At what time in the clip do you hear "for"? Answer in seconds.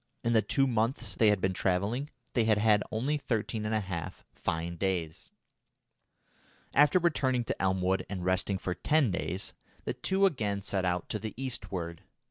8.57-8.73